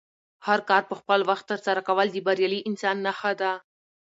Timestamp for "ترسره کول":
1.51-2.07